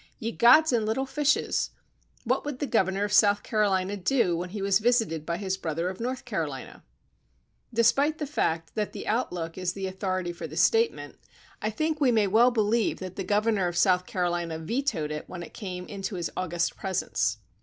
Ye 0.17 0.31
gods 0.31 0.73
and 0.73 0.83
little 0.83 1.05
fishes! 1.05 1.69
What 2.23 2.43
would 2.43 2.57
the 2.57 2.65
governor 2.65 3.03
of 3.03 3.13
South 3.13 3.43
Carolina 3.43 3.95
do 3.95 4.35
when 4.35 4.49
he 4.49 4.59
was 4.59 4.79
visited 4.79 5.27
by 5.27 5.37
his 5.37 5.57
brother 5.57 5.89
of 5.89 5.99
North 5.99 6.25
Carolina? 6.25 6.83
Despite 7.71 8.17
the 8.17 8.25
fact 8.25 8.73
that 8.73 8.93
the'' 8.93 9.05
Outlook" 9.15 9.59
is 9.59 9.73
the* 9.73 9.85
authority 9.85 10.33
for 10.33 10.47
the 10.47 10.57
statement, 10.57 11.19
I 11.61 11.69
think 11.69 12.01
we 12.01 12.11
may 12.11 12.25
well 12.25 12.49
believe 12.49 12.97
that 12.97 13.15
the 13.15 13.23
governor 13.23 13.67
of 13.67 13.77
South 13.77 14.07
Caro 14.07 14.31
lina 14.31 14.57
vetoed 14.57 15.11
it 15.11 15.29
when 15.29 15.43
it 15.43 15.53
came 15.53 15.85
into 15.85 16.15
his 16.15 16.31
august 16.35 16.75
presence. 16.75 17.37